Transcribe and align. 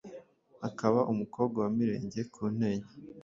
akaba 0.67 0.99
umukobwa 1.11 1.57
wa 1.63 1.71
Mirenge 1.77 2.21
ku 2.33 2.41
Ntenyo 2.55 2.89